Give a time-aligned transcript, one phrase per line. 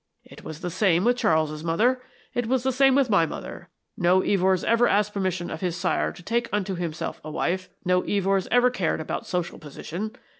[0.25, 2.01] It was the same with Charles's mother.
[2.33, 3.69] It was the same with my mother.
[3.95, 8.01] No Evors ever asked permission of his sire to take unto himself a wife; no
[8.05, 10.15] Evors ever cared about social position.